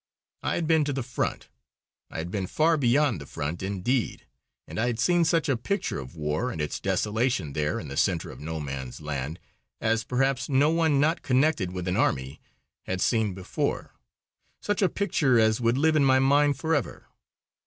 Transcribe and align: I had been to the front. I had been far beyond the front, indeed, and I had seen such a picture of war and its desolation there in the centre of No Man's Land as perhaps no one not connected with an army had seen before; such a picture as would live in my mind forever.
I 0.41 0.55
had 0.55 0.65
been 0.65 0.83
to 0.85 0.93
the 0.93 1.03
front. 1.03 1.47
I 2.09 2.17
had 2.17 2.31
been 2.31 2.47
far 2.47 2.75
beyond 2.75 3.21
the 3.21 3.27
front, 3.27 3.61
indeed, 3.61 4.25
and 4.67 4.79
I 4.79 4.87
had 4.87 4.97
seen 4.99 5.23
such 5.25 5.47
a 5.47 5.55
picture 5.55 5.99
of 5.99 6.15
war 6.15 6.49
and 6.49 6.59
its 6.59 6.79
desolation 6.79 7.53
there 7.53 7.79
in 7.79 7.87
the 7.87 7.95
centre 7.95 8.31
of 8.31 8.39
No 8.39 8.59
Man's 8.59 8.99
Land 8.99 9.39
as 9.79 10.03
perhaps 10.03 10.49
no 10.49 10.71
one 10.71 10.99
not 10.99 11.21
connected 11.21 11.69
with 11.71 11.87
an 11.87 11.97
army 11.97 12.41
had 12.87 12.99
seen 12.99 13.35
before; 13.35 13.93
such 14.59 14.81
a 14.81 14.89
picture 14.89 15.37
as 15.37 15.61
would 15.61 15.77
live 15.77 15.95
in 15.95 16.03
my 16.03 16.17
mind 16.17 16.57
forever. 16.57 17.05